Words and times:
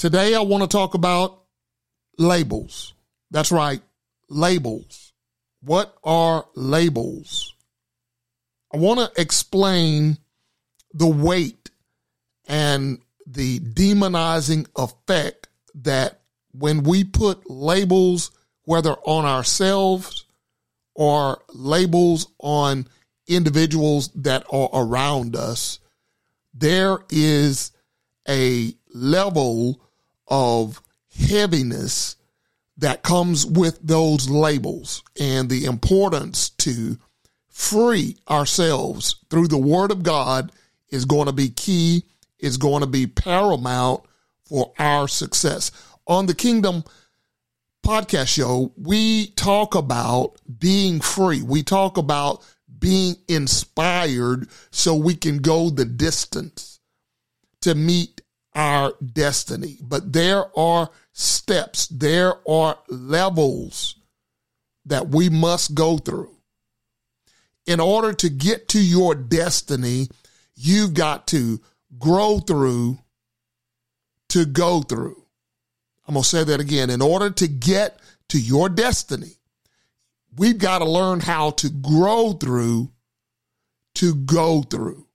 Today, 0.00 0.34
I 0.34 0.40
want 0.40 0.62
to 0.62 0.66
talk 0.66 0.94
about 0.94 1.42
labels. 2.16 2.94
That's 3.30 3.52
right, 3.52 3.82
labels. 4.30 5.12
What 5.60 5.94
are 6.02 6.46
labels? 6.54 7.54
I 8.72 8.78
want 8.78 9.00
to 9.00 9.20
explain 9.20 10.16
the 10.94 11.06
weight 11.06 11.68
and 12.48 13.02
the 13.26 13.58
demonizing 13.58 14.68
effect 14.74 15.48
that 15.74 16.22
when 16.52 16.82
we 16.82 17.04
put 17.04 17.50
labels, 17.50 18.30
whether 18.64 18.92
on 19.04 19.26
ourselves 19.26 20.24
or 20.94 21.42
labels 21.50 22.26
on 22.38 22.88
individuals 23.26 24.08
that 24.14 24.46
are 24.50 24.70
around 24.72 25.36
us, 25.36 25.78
there 26.54 27.00
is 27.10 27.72
a 28.26 28.72
level 28.94 29.78
of 30.30 30.80
heaviness 31.14 32.16
that 32.78 33.02
comes 33.02 33.44
with 33.44 33.78
those 33.82 34.30
labels 34.30 35.02
and 35.20 35.50
the 35.50 35.66
importance 35.66 36.50
to 36.50 36.98
free 37.48 38.16
ourselves 38.28 39.16
through 39.28 39.48
the 39.48 39.58
word 39.58 39.90
of 39.90 40.02
God 40.02 40.50
is 40.88 41.04
going 41.04 41.26
to 41.26 41.32
be 41.32 41.50
key, 41.50 42.04
is 42.38 42.56
going 42.56 42.80
to 42.80 42.86
be 42.86 43.06
paramount 43.06 44.02
for 44.44 44.72
our 44.78 45.06
success. 45.06 45.70
On 46.06 46.26
the 46.26 46.34
Kingdom 46.34 46.84
podcast 47.84 48.28
show, 48.28 48.72
we 48.76 49.28
talk 49.28 49.74
about 49.74 50.40
being 50.58 51.00
free. 51.00 51.42
We 51.42 51.62
talk 51.62 51.98
about 51.98 52.42
being 52.78 53.16
inspired 53.28 54.48
so 54.70 54.94
we 54.94 55.14
can 55.14 55.38
go 55.38 55.70
the 55.70 55.84
distance 55.84 56.80
to 57.60 57.74
meet 57.74 58.22
our 58.54 58.94
destiny. 59.00 59.78
But 59.80 60.12
there 60.12 60.46
are 60.58 60.90
steps, 61.12 61.86
there 61.88 62.34
are 62.48 62.78
levels 62.88 63.96
that 64.86 65.08
we 65.08 65.28
must 65.28 65.74
go 65.74 65.98
through. 65.98 66.34
In 67.66 67.80
order 67.80 68.12
to 68.14 68.28
get 68.28 68.68
to 68.68 68.80
your 68.80 69.14
destiny, 69.14 70.08
you've 70.54 70.94
got 70.94 71.26
to 71.28 71.60
grow 71.98 72.38
through 72.38 72.98
to 74.30 74.44
go 74.44 74.82
through. 74.82 75.22
I'm 76.06 76.14
going 76.14 76.22
to 76.22 76.28
say 76.28 76.44
that 76.44 76.60
again. 76.60 76.90
In 76.90 77.02
order 77.02 77.30
to 77.30 77.46
get 77.46 78.00
to 78.30 78.40
your 78.40 78.68
destiny, 78.68 79.38
we've 80.36 80.58
got 80.58 80.78
to 80.78 80.84
learn 80.84 81.20
how 81.20 81.50
to 81.50 81.68
grow 81.68 82.32
through 82.32 82.90
to 83.96 84.14
go 84.14 84.62
through. 84.62 85.06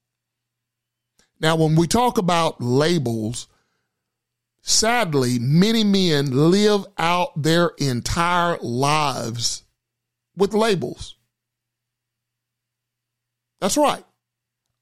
Now, 1.40 1.56
when 1.56 1.76
we 1.76 1.88
talk 1.88 2.18
about 2.18 2.62
labels, 2.62 3.48
sadly, 4.62 5.38
many 5.40 5.84
men 5.84 6.52
live 6.52 6.86
out 6.98 7.42
their 7.42 7.72
entire 7.78 8.58
lives 8.60 9.64
with 10.38 10.54
labels. 10.54 11.16
That's 13.60 13.78
right. 13.78 14.06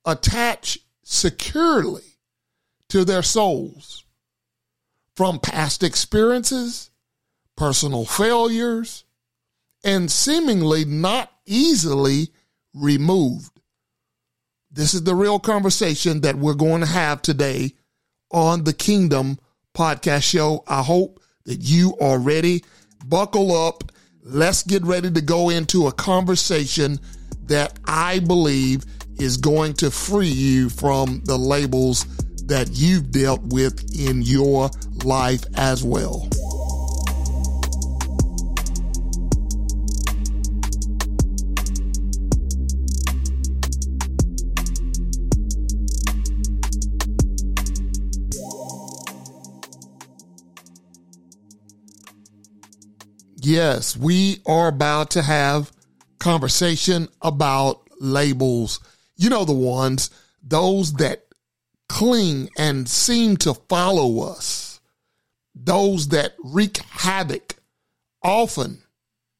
Attach 0.06 0.80
securely 1.04 2.04
to 2.90 3.06
their 3.06 3.24
souls 3.24 4.06
from 5.16 5.40
past 5.40 5.84
experiences, 5.84 6.92
personal 7.56 8.06
failures, 8.06 9.04
and 9.84 10.12
seemingly 10.12 10.86
not 10.86 11.32
easily 11.46 12.30
removed. 12.74 13.53
This 14.76 14.96
is 14.96 15.04
the 15.04 15.14
real 15.14 15.40
conversation 15.40 16.22
that 16.22 16.36
we're 16.36 16.56
going 16.56 16.82
to 16.82 16.88
have 16.88 17.22
today 17.22 17.76
on 18.32 18.64
the 18.64 18.74
Kingdom 18.74 19.38
podcast 19.76 20.24
show. 20.24 20.64
I 20.68 20.82
hope 20.82 21.22
that 21.46 21.62
you 21.62 21.96
are 22.02 22.18
ready. 22.18 22.64
Buckle 23.06 23.56
up. 23.56 23.92
Let's 24.24 24.64
get 24.64 24.84
ready 24.84 25.12
to 25.12 25.22
go 25.22 25.52
into 25.52 25.86
a 25.86 25.92
conversation 25.92 27.00
that 27.46 27.78
I 27.86 28.18
believe 28.18 28.84
is 29.20 29.38
going 29.38 29.74
to 29.76 29.92
free 29.92 30.26
you 30.26 30.70
from 30.70 31.22
the 31.26 31.38
labels 31.38 32.06
that 32.48 32.72
you've 32.72 33.12
dealt 33.12 33.44
with 33.44 33.96
in 33.96 34.24
your 34.24 34.72
life 35.04 35.44
as 35.56 35.84
well. 35.84 36.28
Yes, 53.46 53.98
we 53.98 54.40
are 54.46 54.70
about 54.70 55.12
to 55.12 55.22
have 55.22 55.70
conversation 56.18 57.10
about 57.22 57.82
labels. 58.00 58.80
You 59.18 59.30
know 59.30 59.44
the 59.44 59.52
ones, 59.52 60.12
those 60.42 60.94
that 60.94 61.26
cling 61.90 62.50
and 62.58 62.88
seem 62.88 63.36
to 63.38 63.54
follow 63.54 64.22
us. 64.22 64.80
Those 65.54 66.08
that 66.08 66.36
wreak 66.42 66.78
havoc 66.78 67.58
often. 68.24 68.82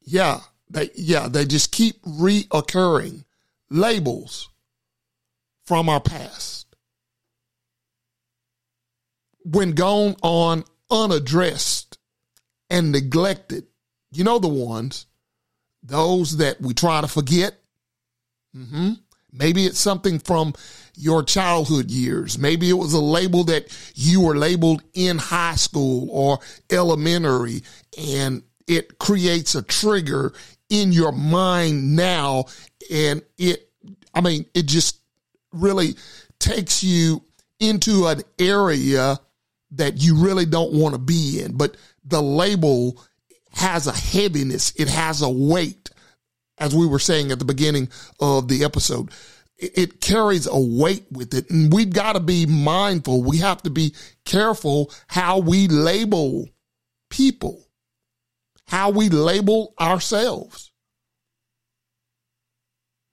Yeah, 0.02 0.40
they 0.68 0.90
yeah, 0.94 1.28
they 1.28 1.46
just 1.46 1.72
keep 1.72 2.02
reoccurring 2.02 3.24
labels 3.70 4.50
from 5.64 5.88
our 5.88 6.00
past. 6.00 6.66
When 9.44 9.72
gone 9.72 10.16
on 10.22 10.64
unaddressed 10.90 11.96
and 12.68 12.92
neglected, 12.92 13.64
you 14.16 14.24
know 14.24 14.38
the 14.38 14.48
ones, 14.48 15.06
those 15.82 16.38
that 16.38 16.60
we 16.60 16.74
try 16.74 17.00
to 17.00 17.08
forget. 17.08 17.54
Mm-hmm. 18.56 18.92
Maybe 19.32 19.66
it's 19.66 19.80
something 19.80 20.20
from 20.20 20.54
your 20.96 21.22
childhood 21.24 21.90
years. 21.90 22.38
Maybe 22.38 22.70
it 22.70 22.74
was 22.74 22.92
a 22.92 23.00
label 23.00 23.44
that 23.44 23.66
you 23.94 24.20
were 24.20 24.36
labeled 24.36 24.82
in 24.94 25.18
high 25.18 25.56
school 25.56 26.08
or 26.10 26.38
elementary, 26.70 27.62
and 27.98 28.42
it 28.68 28.98
creates 28.98 29.54
a 29.54 29.62
trigger 29.62 30.32
in 30.70 30.92
your 30.92 31.12
mind 31.12 31.96
now. 31.96 32.44
And 32.90 33.22
it, 33.36 33.68
I 34.14 34.20
mean, 34.20 34.46
it 34.54 34.66
just 34.66 35.00
really 35.52 35.96
takes 36.38 36.84
you 36.84 37.24
into 37.58 38.06
an 38.06 38.22
area 38.38 39.18
that 39.72 40.00
you 40.00 40.16
really 40.16 40.46
don't 40.46 40.72
want 40.72 40.94
to 40.94 41.00
be 41.00 41.42
in. 41.42 41.56
But 41.56 41.76
the 42.04 42.22
label 42.22 43.02
has 43.54 43.86
a 43.86 43.92
heaviness, 43.92 44.72
it 44.76 44.88
has 44.88 45.22
a 45.22 45.30
weight, 45.30 45.90
as 46.58 46.74
we 46.74 46.86
were 46.86 46.98
saying 46.98 47.30
at 47.30 47.38
the 47.38 47.44
beginning 47.44 47.88
of 48.20 48.48
the 48.48 48.64
episode. 48.64 49.10
It 49.56 50.00
carries 50.00 50.46
a 50.46 50.58
weight 50.58 51.06
with 51.12 51.32
it, 51.32 51.48
and 51.48 51.72
we've 51.72 51.92
got 51.92 52.14
to 52.14 52.20
be 52.20 52.44
mindful. 52.44 53.22
We 53.22 53.38
have 53.38 53.62
to 53.62 53.70
be 53.70 53.94
careful 54.24 54.92
how 55.06 55.38
we 55.38 55.68
label 55.68 56.48
people, 57.08 57.64
how 58.66 58.90
we 58.90 59.08
label 59.08 59.74
ourselves. 59.80 60.72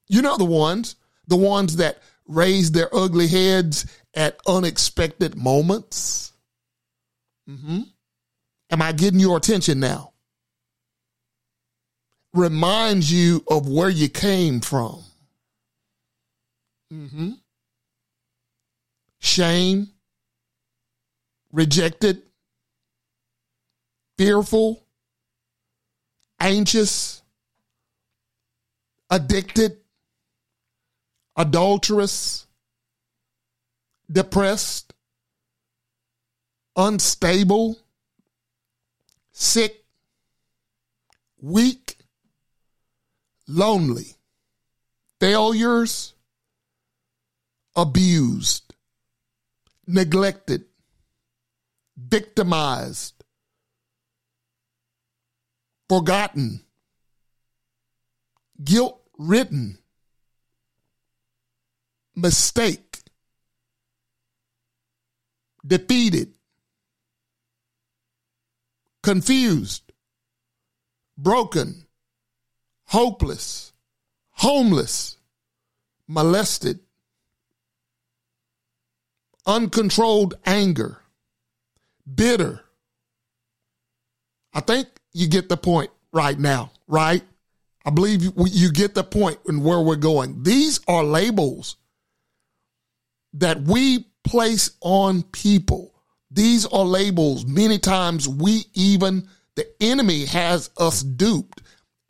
You 0.08 0.22
know 0.22 0.38
the 0.38 0.46
ones, 0.46 0.96
the 1.28 1.38
ones 1.38 1.78
that 1.78 2.00
raise 2.28 2.72
their 2.72 2.94
ugly 2.94 3.28
heads 3.28 3.86
at 4.16 4.40
unexpected 4.48 5.36
moments. 5.36 6.34
Mm-hmm. 7.50 7.82
Am 8.72 8.82
I 8.82 8.92
getting 8.94 9.20
your 9.20 9.38
attention 9.38 9.80
now? 9.80 10.11
Reminds 12.34 13.12
you 13.12 13.44
of 13.50 13.68
where 13.68 13.90
you 13.90 14.10
came 14.10 14.62
from. 14.62 15.04
Mm-hmm. 16.94 17.32
Shame, 19.20 19.90
rejected, 21.52 22.22
fearful, 24.18 24.84
anxious, 26.40 27.22
addicted, 29.10 29.78
adulterous, 31.36 32.48
depressed, 34.12 34.94
unstable, 36.76 37.78
sick, 39.32 39.84
weak, 41.42 41.98
lonely, 43.52 44.16
failures, 45.20 46.14
abused, 47.76 48.74
neglected, 49.86 50.64
victimized, 51.98 53.24
forgotten, 55.90 56.62
guilt 58.64 59.02
ridden, 59.18 59.78
mistake, 62.16 63.00
defeated, 65.66 66.34
confused, 69.04 69.92
broken, 71.18 71.86
hopeless, 72.92 73.72
homeless, 74.32 75.16
molested, 76.10 76.78
uncontrolled 79.46 80.34
anger, 80.46 80.98
bitter. 82.14 82.60
I 84.54 84.60
think 84.60 84.90
you 85.14 85.30
get 85.30 85.48
the 85.48 85.56
point 85.56 85.90
right 86.12 86.38
now, 86.38 86.74
right? 86.86 87.24
I 87.86 87.92
believe 87.92 88.24
you, 88.24 88.72
get 88.74 88.94
the 88.94 89.06
point 89.06 89.40
in 89.48 89.64
where 89.64 89.80
we're 89.80 89.96
going. 89.96 90.44
These 90.44 90.82
are 90.86 91.06
labels 91.06 91.78
that 93.36 93.62
we 93.62 94.06
place 94.26 94.72
on 94.82 95.24
people. 95.24 95.94
These 96.30 96.66
are 96.66 96.84
labels. 96.84 97.46
Many 97.46 97.80
times 97.80 98.28
we 98.28 98.66
even, 98.74 99.30
the 99.56 99.66
enemy 99.80 100.26
has 100.26 100.70
us 100.78 101.02
duped 101.02 101.62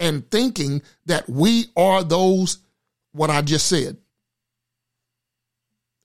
and 0.02 0.30
thinking 0.32 0.82
that 1.06 1.30
we 1.30 1.68
are 1.78 2.04
those, 2.04 2.58
what 3.14 3.30
I 3.30 3.42
just 3.42 3.68
said. 3.68 3.96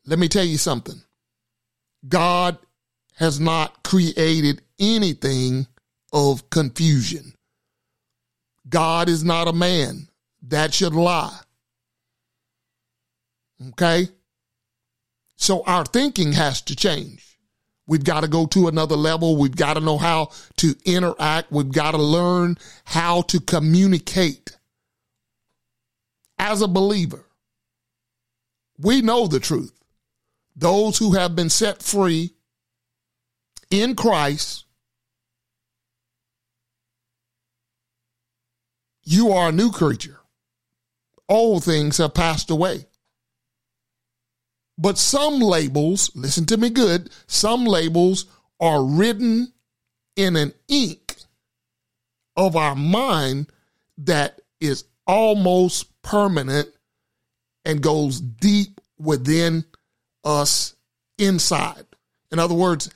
Let 0.05 0.21
me 0.21 0.29
tell 0.29 0.45
you 0.45 0.59
something. 0.59 1.01
God 2.07 2.59
has 3.17 3.41
not 3.41 3.83
created 3.83 4.63
anything 4.79 5.67
of 6.13 6.49
confusion. 6.51 7.33
God 8.69 9.09
is 9.09 9.25
not 9.25 9.49
a 9.49 9.53
man 9.53 10.09
that 10.43 10.75
should 10.75 10.95
lie. 10.95 11.41
Okay? 13.71 14.09
So 15.37 15.63
our 15.65 15.85
thinking 15.85 16.33
has 16.33 16.61
to 16.63 16.77
change. 16.77 17.36
We've 17.87 18.05
got 18.05 18.23
to 18.23 18.29
go 18.29 18.47
to 18.47 18.69
another 18.69 18.97
level. 18.97 19.37
We've 19.37 19.55
got 19.55 19.75
to 19.75 19.81
know 19.81 19.99
how 19.99 20.31
to 20.57 20.75
interact. 20.85 21.53
We've 21.53 21.71
got 21.71 21.93
to 21.93 21.99
learn 21.99 22.59
how 22.85 23.23
to 23.23 23.41
communicate. 23.41 24.57
As 26.39 26.63
a 26.63 26.69
believer, 26.69 27.25
we 28.79 29.03
know 29.03 29.27
the 29.27 29.41
truth. 29.41 29.73
Those 30.55 30.99
who 30.99 31.13
have 31.13 31.37
been 31.37 31.51
set 31.51 31.83
free 31.83 32.35
in 33.71 33.95
Christ, 33.95 34.65
you 39.05 39.33
are 39.33 39.51
a 39.51 39.53
new 39.53 39.71
creature. 39.71 40.21
Old 41.29 41.65
things 41.65 41.99
have 41.99 42.15
passed 42.15 42.51
away. 42.51 42.87
But 44.79 44.99
some 44.99 45.41
labels, 45.41 46.11
listen 46.15 46.45
to 46.47 46.57
me 46.57 46.71
good, 46.71 47.11
some 47.27 47.65
labels 47.65 48.27
are 48.61 48.85
written 48.85 49.53
in 50.17 50.37
an 50.37 50.53
ink 50.69 51.17
of 52.37 52.57
our 52.57 52.75
mind 52.75 53.51
that 53.99 54.41
is 54.61 54.85
almost 55.07 56.03
permanent 56.03 56.69
and 57.65 57.83
goes 57.83 58.21
deep 58.21 58.81
within 58.99 59.65
us 60.25 60.75
inside. 61.19 61.87
In 62.31 62.39
other 62.39 62.55
words, 62.55 62.91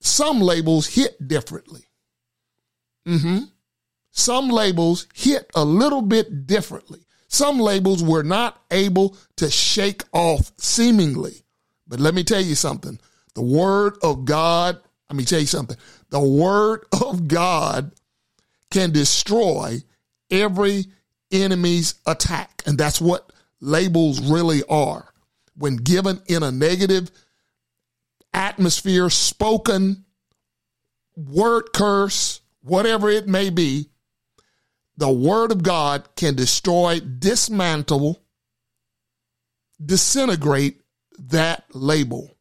some 0.00 0.40
labels 0.40 0.86
hit 0.86 1.28
differently. 1.28 1.84
Mm-hmm. 3.06 3.44
Some 4.10 4.48
labels 4.48 5.06
hit 5.14 5.50
a 5.54 5.64
little 5.64 6.02
bit 6.02 6.46
differently. 6.46 7.00
Some 7.28 7.58
labels 7.58 8.02
we're 8.02 8.22
not 8.22 8.60
able 8.70 9.16
to 9.36 9.50
shake 9.50 10.02
off 10.12 10.50
seemingly. 10.58 11.44
But 11.86 12.00
let 12.00 12.14
me 12.14 12.24
tell 12.24 12.40
you 12.40 12.54
something. 12.54 12.98
The 13.34 13.42
word 13.42 13.98
of 14.02 14.24
God, 14.24 14.80
let 15.08 15.16
me 15.16 15.24
tell 15.24 15.40
you 15.40 15.46
something. 15.46 15.76
The 16.10 16.20
word 16.20 16.84
of 17.04 17.28
God 17.28 17.92
can 18.70 18.92
destroy 18.92 19.82
every 20.30 20.86
enemy's 21.30 21.94
attack. 22.06 22.62
And 22.66 22.78
that's 22.78 23.00
what 23.00 23.30
labels 23.60 24.20
really 24.20 24.62
are. 24.68 25.12
When 25.56 25.76
given 25.76 26.20
in 26.26 26.42
a 26.42 26.52
negative 26.52 27.10
atmosphere, 28.32 29.10
spoken, 29.10 30.04
word 31.16 31.72
curse, 31.74 32.40
whatever 32.62 33.10
it 33.10 33.26
may 33.26 33.50
be, 33.50 33.88
the 34.98 35.10
word 35.10 35.52
of 35.52 35.62
God 35.62 36.08
can 36.16 36.34
destroy, 36.34 36.98
dismantle, 36.98 38.20
disintegrate 39.84 40.80
that 41.20 41.64
label. 41.72 42.36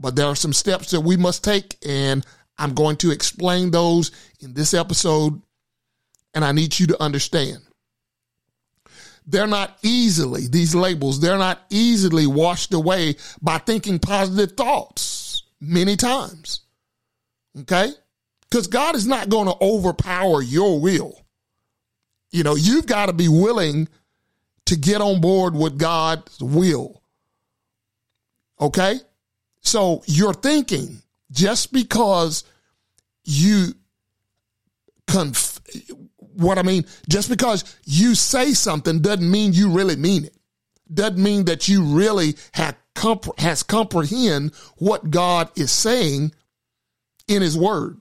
But 0.00 0.16
there 0.16 0.26
are 0.26 0.34
some 0.34 0.52
steps 0.52 0.90
that 0.90 1.02
we 1.02 1.16
must 1.16 1.44
take, 1.44 1.76
and 1.86 2.26
I'm 2.58 2.74
going 2.74 2.96
to 2.96 3.12
explain 3.12 3.70
those 3.70 4.10
in 4.40 4.54
this 4.54 4.74
episode, 4.74 5.40
and 6.34 6.44
I 6.44 6.50
need 6.50 6.76
you 6.80 6.88
to 6.88 7.00
understand. 7.00 7.62
They're 9.24 9.46
not 9.46 9.78
easily, 9.84 10.48
these 10.48 10.74
labels, 10.74 11.20
they're 11.20 11.38
not 11.38 11.62
easily 11.70 12.26
washed 12.26 12.74
away 12.74 13.14
by 13.40 13.58
thinking 13.58 14.00
positive 14.00 14.56
thoughts 14.56 15.44
many 15.60 15.94
times. 15.94 16.62
Okay? 17.60 17.92
Because 18.52 18.66
God 18.66 18.96
is 18.96 19.06
not 19.06 19.30
going 19.30 19.46
to 19.46 19.56
overpower 19.62 20.42
your 20.42 20.78
will. 20.78 21.18
You 22.32 22.42
know, 22.42 22.54
you've 22.54 22.84
got 22.84 23.06
to 23.06 23.14
be 23.14 23.26
willing 23.26 23.88
to 24.66 24.76
get 24.76 25.00
on 25.00 25.22
board 25.22 25.54
with 25.54 25.78
God's 25.78 26.38
will. 26.38 27.02
Okay? 28.60 29.00
So 29.62 30.02
you're 30.06 30.34
thinking 30.34 31.00
just 31.30 31.72
because 31.72 32.44
you 33.24 33.68
conf- 35.06 35.58
what 36.34 36.58
I 36.58 36.62
mean, 36.62 36.84
just 37.08 37.30
because 37.30 37.64
you 37.86 38.14
say 38.14 38.52
something 38.52 39.00
doesn't 39.00 39.30
mean 39.30 39.54
you 39.54 39.70
really 39.70 39.96
mean 39.96 40.26
it. 40.26 40.36
Doesn't 40.92 41.22
mean 41.22 41.46
that 41.46 41.68
you 41.68 41.84
really 41.84 42.36
have 42.52 42.76
comp- 42.94 43.38
has 43.38 43.62
comprehend 43.62 44.52
what 44.76 45.10
God 45.10 45.48
is 45.56 45.70
saying 45.70 46.34
in 47.28 47.40
his 47.40 47.56
word. 47.56 47.96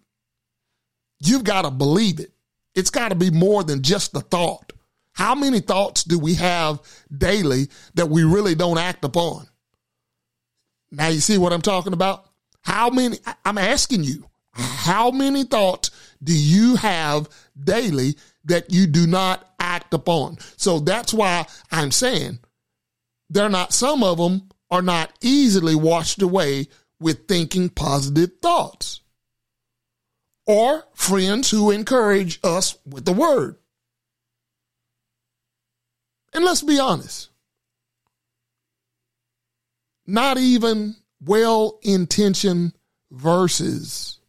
You've 1.23 1.43
got 1.43 1.63
to 1.63 1.71
believe 1.71 2.19
it. 2.19 2.31
It's 2.73 2.89
got 2.89 3.09
to 3.09 3.15
be 3.15 3.29
more 3.29 3.63
than 3.63 3.83
just 3.83 4.15
a 4.15 4.21
thought. 4.21 4.73
How 5.13 5.35
many 5.35 5.59
thoughts 5.59 6.03
do 6.03 6.17
we 6.17 6.35
have 6.35 6.81
daily 7.15 7.67
that 7.95 8.09
we 8.09 8.23
really 8.23 8.55
don't 8.55 8.77
act 8.77 9.05
upon? 9.05 9.47
Now 10.91 11.07
you 11.07 11.19
see 11.19 11.37
what 11.37 11.53
I'm 11.53 11.61
talking 11.61 11.93
about? 11.93 12.25
How 12.61 12.89
many, 12.89 13.17
I'm 13.45 13.57
asking 13.57 14.03
you, 14.03 14.25
how 14.53 15.11
many 15.11 15.43
thoughts 15.43 15.91
do 16.23 16.33
you 16.33 16.75
have 16.75 17.29
daily 17.61 18.15
that 18.45 18.71
you 18.71 18.87
do 18.87 19.05
not 19.05 19.47
act 19.59 19.93
upon? 19.93 20.37
So 20.57 20.79
that's 20.79 21.13
why 21.13 21.45
I'm 21.71 21.91
saying 21.91 22.39
they're 23.29 23.49
not, 23.49 23.73
some 23.73 24.03
of 24.03 24.17
them 24.17 24.49
are 24.69 24.81
not 24.81 25.11
easily 25.21 25.75
washed 25.75 26.21
away 26.21 26.67
with 26.99 27.27
thinking 27.27 27.69
positive 27.69 28.31
thoughts 28.41 29.00
or 30.51 30.83
friends 30.93 31.49
who 31.49 31.71
encourage 31.71 32.37
us 32.43 32.77
with 32.85 33.05
the 33.05 33.13
word. 33.13 33.55
And 36.33 36.43
let's 36.43 36.61
be 36.61 36.77
honest, 36.77 37.29
not 40.05 40.37
even 40.37 40.97
well 41.23 41.79
intentioned 41.83 42.73
verses 43.11 44.19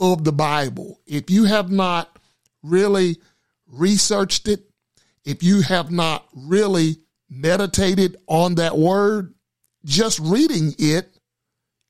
of 0.00 0.24
the 0.24 0.32
Bible, 0.32 1.00
if 1.06 1.28
you 1.28 1.44
have 1.44 1.70
not 1.70 2.18
really 2.62 3.18
researched 3.66 4.48
it, 4.48 4.70
if 5.26 5.42
you 5.42 5.60
have 5.60 5.90
not 5.90 6.26
really 6.34 6.96
meditated 7.28 8.16
on 8.26 8.54
that 8.54 8.78
word, 8.78 9.34
just 9.84 10.18
reading 10.18 10.74
it 10.78 11.14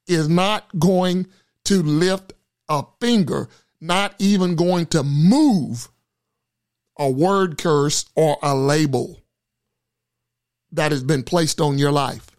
is 0.09 0.29
not 0.29 0.67
going 0.81 1.29
to 1.67 1.81
lift 1.85 2.33
a 2.69 2.85
finger, 3.01 3.49
not 3.81 4.15
even 4.19 4.57
going 4.57 4.87
to 4.87 5.03
move 5.03 5.89
a 6.99 7.11
word 7.11 7.59
curse 7.59 8.05
or 8.15 8.37
a 8.43 8.55
label 8.55 9.21
that 10.73 10.93
has 10.93 11.03
been 11.03 11.23
placed 11.23 11.61
on 11.61 11.79
your 11.79 11.93
life. 11.93 12.31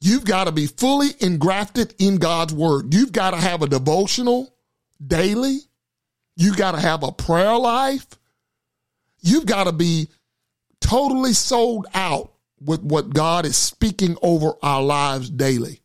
You've 0.00 0.24
got 0.24 0.44
to 0.44 0.52
be 0.52 0.66
fully 0.66 1.10
engrafted 1.20 1.94
in 1.98 2.16
God's 2.16 2.52
word. 2.52 2.92
You've 2.92 3.12
got 3.12 3.30
to 3.30 3.36
have 3.36 3.62
a 3.62 3.68
devotional 3.68 4.54
daily. 5.04 5.58
You've 6.36 6.56
got 6.56 6.72
to 6.72 6.80
have 6.80 7.04
a 7.04 7.12
prayer 7.12 7.56
life. 7.56 8.06
You've 9.20 9.46
got 9.46 9.64
to 9.64 9.72
be 9.72 10.08
totally 10.80 11.32
sold 11.32 11.86
out 11.94 12.32
with 12.60 12.82
what 12.82 13.14
God 13.14 13.46
is 13.46 13.56
speaking 13.56 14.16
over 14.22 14.52
our 14.62 14.82
lives 14.82 15.30
daily 15.30 15.80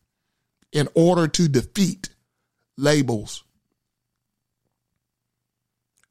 in 0.71 0.87
order 0.95 1.27
to 1.27 1.47
defeat 1.47 2.09
labels. 2.77 3.43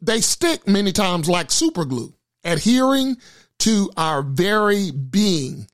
They 0.00 0.20
stick 0.20 0.68
many 0.68 0.92
times 0.92 1.28
like 1.28 1.48
superglue, 1.48 2.12
adhering 2.44 3.16
to 3.60 3.90
our 3.96 4.22
very 4.22 4.90
being, 4.90 5.68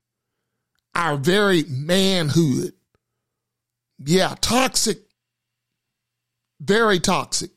our 0.95 1.17
very 1.17 1.63
manhood. 1.67 2.73
Yeah, 3.99 4.35
toxic 4.39 4.99
very 6.63 6.99
toxic. 6.99 7.51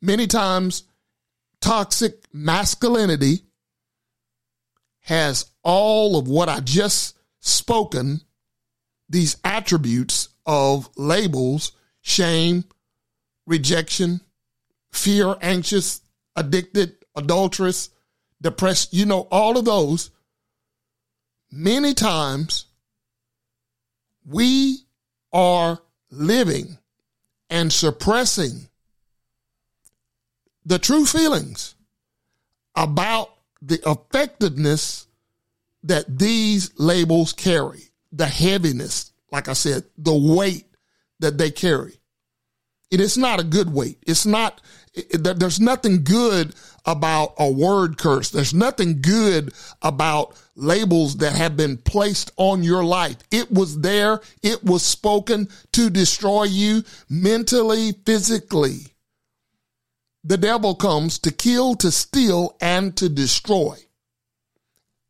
Many 0.00 0.26
times, 0.26 0.84
toxic 1.60 2.26
masculinity 2.32 3.44
has 5.00 5.50
all 5.62 6.18
of 6.18 6.26
what 6.26 6.48
I 6.48 6.60
just 6.60 7.16
spoken, 7.40 8.22
these 9.08 9.36
attributes 9.44 10.28
of 10.46 10.88
labels, 10.96 11.72
shame, 12.00 12.64
rejection, 13.46 14.20
fear, 14.90 15.36
anxious, 15.40 16.00
addicted, 16.36 16.96
adulterous, 17.16 17.90
depressed, 18.40 18.92
you 18.92 19.06
know, 19.06 19.28
all 19.30 19.56
of 19.56 19.64
those. 19.64 20.10
Many 21.50 21.94
times 21.94 22.66
we 24.26 24.78
are 25.32 25.80
living 26.10 26.78
and 27.50 27.72
suppressing 27.72 28.68
the 30.64 30.78
true 30.78 31.04
feelings 31.04 31.74
about 32.74 33.30
the 33.60 33.80
effectiveness 33.88 35.06
that 35.82 36.18
these 36.18 36.70
labels 36.78 37.32
carry, 37.32 37.82
the 38.12 38.26
heaviness, 38.26 39.11
like 39.32 39.48
I 39.48 39.54
said, 39.54 39.84
the 39.96 40.14
weight 40.14 40.66
that 41.20 41.38
they 41.38 41.50
carry. 41.50 41.94
It 42.90 43.00
is 43.00 43.16
not 43.16 43.40
a 43.40 43.44
good 43.44 43.72
weight. 43.72 43.98
It's 44.06 44.26
not, 44.26 44.60
it, 44.92 45.24
there's 45.24 45.58
nothing 45.58 46.04
good 46.04 46.54
about 46.84 47.32
a 47.38 47.50
word 47.50 47.96
curse. 47.96 48.28
There's 48.28 48.52
nothing 48.52 49.00
good 49.00 49.54
about 49.80 50.38
labels 50.54 51.16
that 51.16 51.32
have 51.32 51.56
been 51.56 51.78
placed 51.78 52.32
on 52.36 52.62
your 52.62 52.84
life. 52.84 53.16
It 53.30 53.50
was 53.50 53.80
there. 53.80 54.20
It 54.42 54.62
was 54.62 54.82
spoken 54.82 55.48
to 55.72 55.88
destroy 55.88 56.44
you 56.44 56.84
mentally, 57.08 57.92
physically. 58.04 58.94
The 60.22 60.36
devil 60.36 60.74
comes 60.74 61.18
to 61.20 61.32
kill, 61.32 61.74
to 61.76 61.90
steal, 61.90 62.56
and 62.60 62.94
to 62.98 63.08
destroy. 63.08 63.78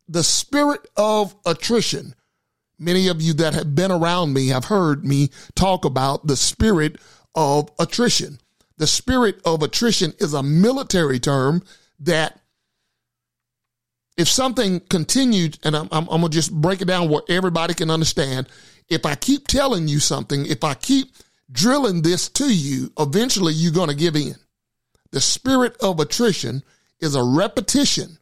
The 0.07 0.23
spirit 0.23 0.87
of 0.95 1.35
attrition. 1.45 2.15
Many 2.79 3.07
of 3.07 3.21
you 3.21 3.33
that 3.33 3.53
have 3.53 3.75
been 3.75 3.91
around 3.91 4.33
me 4.33 4.47
have 4.47 4.65
heard 4.65 5.05
me 5.05 5.29
talk 5.55 5.85
about 5.85 6.27
the 6.27 6.35
spirit 6.35 6.97
of 7.35 7.69
attrition. 7.79 8.39
The 8.77 8.87
spirit 8.87 9.39
of 9.45 9.61
attrition 9.61 10.13
is 10.19 10.33
a 10.33 10.43
military 10.43 11.19
term 11.19 11.63
that 11.99 12.39
if 14.17 14.27
something 14.27 14.79
continued, 14.81 15.57
and 15.63 15.75
I'm, 15.75 15.87
I'm, 15.91 16.07
I'm 16.09 16.21
going 16.21 16.23
to 16.23 16.29
just 16.29 16.53
break 16.53 16.81
it 16.81 16.85
down 16.85 17.09
where 17.09 17.23
everybody 17.29 17.73
can 17.73 17.89
understand. 17.89 18.47
If 18.89 19.05
I 19.05 19.15
keep 19.15 19.47
telling 19.47 19.87
you 19.87 19.99
something, 19.99 20.45
if 20.45 20.63
I 20.63 20.73
keep 20.73 21.15
drilling 21.51 22.01
this 22.01 22.29
to 22.29 22.53
you, 22.53 22.91
eventually 22.99 23.53
you're 23.53 23.71
going 23.71 23.89
to 23.89 23.95
give 23.95 24.15
in. 24.15 24.35
The 25.11 25.21
spirit 25.21 25.77
of 25.81 25.99
attrition 25.99 26.63
is 26.99 27.15
a 27.15 27.23
repetition 27.23 28.17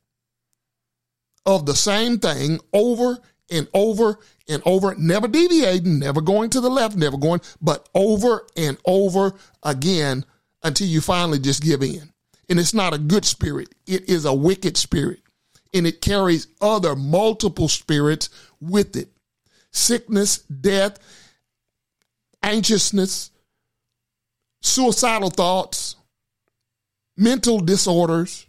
of 1.46 1.66
the 1.66 1.76
same 1.76 2.20
thing 2.20 2.60
over 2.74 3.18
and 3.50 3.68
over 3.74 4.20
and 4.52 4.62
over, 4.66 4.94
never 4.96 5.28
deviating, 5.28 6.00
never 6.00 6.22
going 6.22 6.50
to 6.52 6.62
the 6.62 6.70
left, 6.70 6.96
never 6.96 7.18
going, 7.18 7.42
but 7.62 7.88
over 7.96 8.46
and 8.58 8.78
over 8.86 9.34
again 9.64 10.26
until 10.64 10.88
you 10.88 11.02
finally 11.02 11.40
just 11.40 11.64
give 11.64 11.82
in. 11.82 12.12
And 12.50 12.60
it's 12.60 12.74
not 12.74 12.94
a 12.94 12.98
good 12.98 13.26
spirit. 13.26 13.70
It 13.88 14.10
is 14.10 14.26
a 14.26 14.34
wicked 14.34 14.78
spirit 14.78 15.22
and 15.74 15.88
it 15.88 16.02
carries 16.02 16.48
other 16.60 16.96
multiple 16.96 17.68
spirits 17.68 18.30
with 18.60 18.96
it. 18.96 19.10
Sickness, 19.72 20.40
death, 20.40 21.00
anxiousness, 22.44 23.32
suicidal 24.62 25.30
thoughts, 25.30 25.96
mental 27.16 27.60
disorders. 27.60 28.46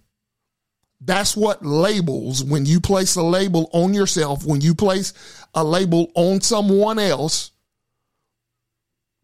That's 1.04 1.36
what 1.36 1.64
labels, 1.64 2.44
when 2.44 2.64
you 2.64 2.80
place 2.80 3.16
a 3.16 3.22
label 3.22 3.68
on 3.72 3.92
yourself, 3.92 4.44
when 4.44 4.60
you 4.60 4.74
place 4.74 5.12
a 5.52 5.64
label 5.64 6.12
on 6.14 6.40
someone 6.40 7.00
else, 7.00 7.50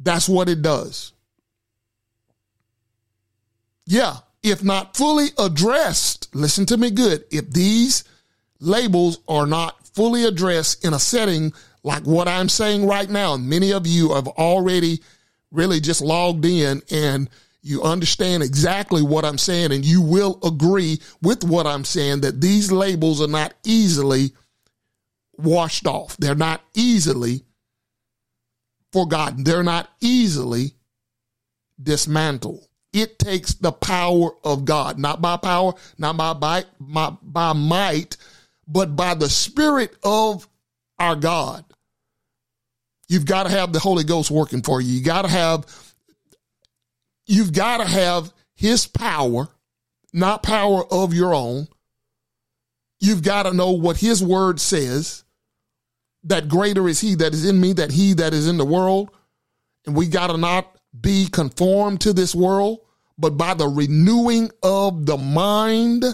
that's 0.00 0.28
what 0.28 0.48
it 0.48 0.60
does. 0.60 1.12
Yeah, 3.86 4.16
if 4.42 4.62
not 4.64 4.96
fully 4.96 5.28
addressed, 5.38 6.34
listen 6.34 6.66
to 6.66 6.76
me 6.76 6.90
good. 6.90 7.24
If 7.30 7.50
these 7.50 8.04
labels 8.60 9.20
are 9.28 9.46
not 9.46 9.86
fully 9.86 10.24
addressed 10.24 10.84
in 10.84 10.94
a 10.94 10.98
setting 10.98 11.52
like 11.84 12.02
what 12.02 12.28
I'm 12.28 12.48
saying 12.48 12.86
right 12.86 13.08
now, 13.08 13.36
many 13.36 13.72
of 13.72 13.86
you 13.86 14.14
have 14.14 14.26
already 14.26 15.00
really 15.52 15.80
just 15.80 16.02
logged 16.02 16.44
in 16.44 16.82
and 16.90 17.30
you 17.62 17.82
understand 17.82 18.42
exactly 18.42 19.02
what 19.02 19.24
I'm 19.24 19.38
saying 19.38 19.72
and 19.72 19.84
you 19.84 20.00
will 20.00 20.38
agree 20.44 21.00
with 21.22 21.44
what 21.44 21.66
I'm 21.66 21.84
saying 21.84 22.20
that 22.20 22.40
these 22.40 22.70
labels 22.70 23.20
are 23.20 23.28
not 23.28 23.54
easily 23.64 24.32
washed 25.36 25.86
off. 25.86 26.16
They're 26.16 26.34
not 26.34 26.62
easily 26.74 27.42
forgotten. 28.92 29.44
They're 29.44 29.62
not 29.62 29.90
easily 30.00 30.72
dismantled. 31.82 32.66
It 32.92 33.18
takes 33.18 33.54
the 33.54 33.72
power 33.72 34.30
of 34.44 34.64
God, 34.64 34.98
not 34.98 35.20
by 35.20 35.36
power, 35.36 35.74
not 35.98 36.16
by, 36.16 36.32
by, 36.32 36.64
by, 36.80 37.16
by 37.22 37.52
might, 37.52 38.16
but 38.66 38.96
by 38.96 39.14
the 39.14 39.28
Spirit 39.28 39.94
of 40.02 40.48
our 40.98 41.14
God. 41.16 41.64
You've 43.08 43.26
got 43.26 43.44
to 43.44 43.50
have 43.50 43.72
the 43.72 43.78
Holy 43.78 44.04
Ghost 44.04 44.30
working 44.30 44.62
for 44.62 44.80
you. 44.80 44.92
You 44.94 45.04
got 45.04 45.22
to 45.22 45.28
have 45.28 45.66
You've 47.28 47.52
got 47.52 47.78
to 47.78 47.84
have 47.84 48.32
his 48.54 48.86
power, 48.86 49.48
not 50.12 50.42
power 50.42 50.82
of 50.90 51.12
your 51.12 51.34
own. 51.34 51.68
You've 52.98 53.22
got 53.22 53.44
to 53.44 53.52
know 53.52 53.72
what 53.72 53.98
his 53.98 54.22
word 54.22 54.58
says 54.58 55.22
that 56.24 56.48
greater 56.48 56.88
is 56.88 57.00
he 57.00 57.14
that 57.16 57.34
is 57.34 57.44
in 57.44 57.60
me 57.60 57.74
that 57.74 57.92
he 57.92 58.14
that 58.14 58.32
is 58.32 58.48
in 58.48 58.56
the 58.56 58.64
world. 58.64 59.10
And 59.86 59.94
we 59.94 60.08
got 60.08 60.28
to 60.28 60.38
not 60.38 60.74
be 60.98 61.28
conformed 61.30 62.00
to 62.00 62.12
this 62.14 62.34
world, 62.34 62.80
but 63.18 63.36
by 63.36 63.52
the 63.54 63.68
renewing 63.68 64.50
of 64.62 65.04
the 65.04 65.18
mind. 65.18 66.04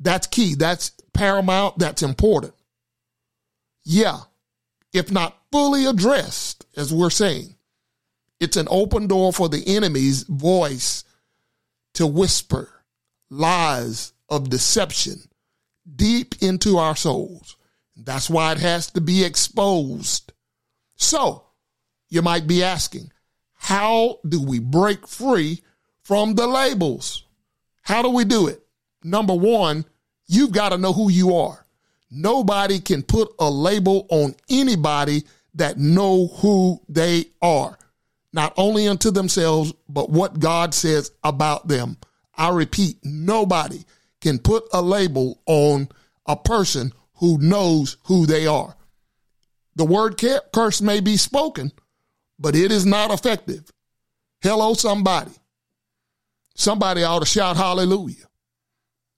That's 0.00 0.26
key. 0.26 0.54
That's 0.54 0.92
paramount. 1.12 1.78
That's 1.78 2.02
important. 2.02 2.54
Yeah. 3.84 4.20
If 4.92 5.12
not 5.12 5.36
fully 5.52 5.84
addressed, 5.84 6.64
as 6.76 6.94
we're 6.94 7.10
saying, 7.10 7.57
it's 8.40 8.56
an 8.56 8.68
open 8.70 9.06
door 9.06 9.32
for 9.32 9.48
the 9.48 9.62
enemy's 9.66 10.22
voice 10.24 11.04
to 11.94 12.06
whisper 12.06 12.68
lies 13.30 14.12
of 14.28 14.50
deception 14.50 15.20
deep 15.96 16.36
into 16.40 16.78
our 16.78 16.96
souls. 16.96 17.56
That's 17.96 18.30
why 18.30 18.52
it 18.52 18.58
has 18.58 18.90
to 18.92 19.00
be 19.00 19.24
exposed. 19.24 20.32
So, 20.96 21.44
you 22.08 22.22
might 22.22 22.46
be 22.46 22.62
asking, 22.62 23.10
how 23.54 24.20
do 24.26 24.40
we 24.42 24.60
break 24.60 25.06
free 25.06 25.62
from 26.02 26.34
the 26.34 26.46
labels? 26.46 27.24
How 27.82 28.02
do 28.02 28.10
we 28.10 28.24
do 28.24 28.46
it? 28.46 28.62
Number 29.02 29.34
one, 29.34 29.84
you've 30.26 30.52
got 30.52 30.70
to 30.70 30.78
know 30.78 30.92
who 30.92 31.10
you 31.10 31.34
are. 31.34 31.64
Nobody 32.10 32.80
can 32.80 33.02
put 33.02 33.32
a 33.38 33.50
label 33.50 34.06
on 34.10 34.34
anybody 34.48 35.24
that 35.54 35.78
know 35.78 36.28
who 36.28 36.80
they 36.88 37.26
are 37.42 37.78
not 38.32 38.52
only 38.56 38.88
unto 38.88 39.10
themselves, 39.10 39.72
but 39.88 40.10
what 40.10 40.38
God 40.38 40.74
says 40.74 41.10
about 41.24 41.68
them. 41.68 41.96
I 42.36 42.50
repeat, 42.50 42.98
nobody 43.02 43.84
can 44.20 44.38
put 44.38 44.64
a 44.72 44.82
label 44.82 45.40
on 45.46 45.88
a 46.26 46.36
person 46.36 46.92
who 47.14 47.38
knows 47.38 47.96
who 48.04 48.26
they 48.26 48.46
are. 48.46 48.76
The 49.76 49.84
word 49.84 50.20
curse 50.52 50.80
may 50.82 51.00
be 51.00 51.16
spoken, 51.16 51.72
but 52.38 52.54
it 52.54 52.70
is 52.70 52.84
not 52.84 53.10
effective. 53.10 53.70
Hello, 54.40 54.74
somebody. 54.74 55.32
Somebody 56.54 57.04
ought 57.04 57.20
to 57.20 57.26
shout 57.26 57.56
hallelujah 57.56 58.26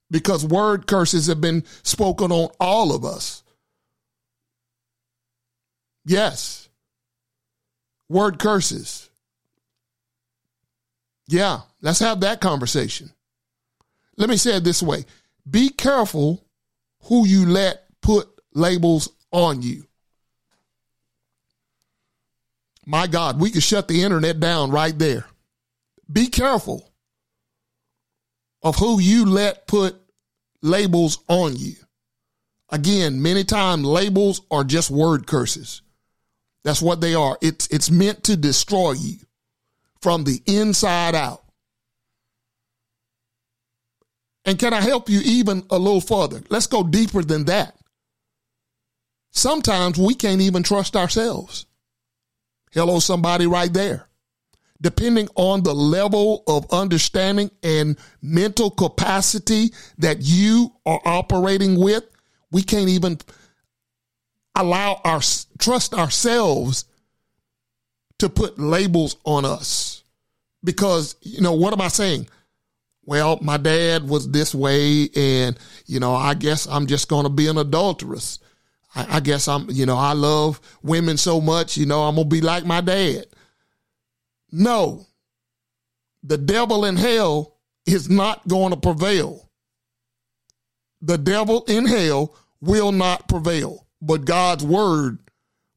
because 0.09 0.45
word 0.45 0.87
curses 0.87 1.27
have 1.27 1.41
been 1.41 1.63
spoken 1.83 2.31
on 2.31 2.49
all 2.59 2.95
of 2.95 3.03
us. 3.03 3.43
Yes 6.05 6.61
word 8.11 8.39
curses. 8.39 9.09
Yeah, 11.27 11.61
let's 11.81 11.99
have 11.99 12.19
that 12.19 12.41
conversation. 12.41 13.11
Let 14.17 14.29
me 14.29 14.35
say 14.37 14.57
it 14.57 14.63
this 14.63 14.83
way 14.83 15.05
be 15.49 15.69
careful 15.69 16.45
who 17.03 17.25
you 17.25 17.45
let 17.45 17.85
put 18.01 18.27
labels 18.53 19.09
on 19.31 19.61
you. 19.61 19.85
My 22.85 23.07
God, 23.07 23.39
we 23.39 23.49
could 23.49 23.63
shut 23.63 23.87
the 23.87 24.03
internet 24.03 24.39
down 24.39 24.71
right 24.71 24.97
there. 24.97 25.25
Be 26.11 26.27
careful 26.27 26.91
of 28.61 28.75
who 28.75 28.99
you 28.99 29.25
let 29.25 29.67
put 29.67 29.95
labels 30.61 31.19
on 31.29 31.55
you. 31.55 31.75
Again, 32.69 33.21
many 33.21 33.43
times 33.43 33.85
labels 33.85 34.41
are 34.51 34.63
just 34.63 34.91
word 34.91 35.27
curses. 35.27 35.81
That's 36.63 36.81
what 36.81 37.01
they 37.01 37.15
are. 37.15 37.37
It's 37.41 37.67
it's 37.67 37.89
meant 37.91 38.23
to 38.25 38.37
destroy 38.37 38.93
you. 38.93 39.17
from 40.01 40.23
the 40.23 40.41
inside 40.45 41.15
out. 41.15 41.43
And 44.45 44.57
can 44.57 44.73
I 44.73 44.81
help 44.81 45.09
you 45.09 45.21
even 45.23 45.63
a 45.69 45.77
little 45.77 46.01
further? 46.01 46.41
Let's 46.49 46.67
go 46.67 46.83
deeper 46.83 47.21
than 47.21 47.45
that. 47.45 47.75
Sometimes 49.31 49.97
we 49.99 50.15
can't 50.15 50.41
even 50.41 50.63
trust 50.63 50.95
ourselves. 50.95 51.65
Hello, 52.71 52.99
somebody 52.99 53.45
right 53.47 53.71
there. 53.71 54.07
Depending 54.81 55.29
on 55.35 55.61
the 55.61 55.75
level 55.75 56.43
of 56.47 56.65
understanding 56.71 57.51
and 57.61 57.97
mental 58.21 58.71
capacity 58.71 59.71
that 59.99 60.17
you 60.21 60.73
are 60.87 60.99
operating 61.05 61.79
with, 61.79 62.03
we 62.51 62.63
can't 62.63 62.89
even 62.89 63.19
allow 64.55 65.01
our 65.03 65.21
trust 65.57 65.93
ourselves 65.93 66.85
to 68.19 68.29
put 68.29 68.59
labels 68.59 69.17
on 69.23 69.45
us. 69.45 70.03
Because, 70.63 71.15
you 71.21 71.41
know, 71.41 71.53
what 71.53 71.73
am 71.73 71.81
I 71.81 71.87
saying? 71.87 72.27
Well, 73.03 73.39
my 73.41 73.57
dad 73.57 74.07
was 74.07 74.29
this 74.29 74.53
way, 74.53 75.09
and, 75.15 75.57
you 75.87 75.99
know, 75.99 76.13
I 76.13 76.35
guess 76.35 76.67
I'm 76.67 76.85
just 76.85 77.09
going 77.09 77.23
to 77.23 77.31
be 77.31 77.47
an 77.47 77.57
adulteress. 77.57 78.39
I, 78.93 79.17
I 79.17 79.19
guess 79.21 79.47
I'm, 79.47 79.69
you 79.71 79.87
know, 79.87 79.97
I 79.97 80.13
love 80.13 80.61
women 80.83 81.17
so 81.17 81.41
much, 81.41 81.77
you 81.77 81.87
know, 81.87 82.03
I'm 82.03 82.15
going 82.15 82.29
to 82.29 82.35
be 82.35 82.41
like 82.41 82.63
my 82.63 82.81
dad. 82.81 83.25
No, 84.51 85.07
the 86.21 86.37
devil 86.37 86.85
in 86.85 86.95
hell 86.95 87.57
is 87.87 88.09
not 88.09 88.47
going 88.47 88.71
to 88.71 88.77
prevail. 88.77 89.49
The 91.01 91.17
devil 91.17 91.63
in 91.67 91.87
hell 91.87 92.35
will 92.59 92.91
not 92.91 93.27
prevail. 93.27 93.87
But 94.01 94.25
God's 94.25 94.63
word, 94.63 95.19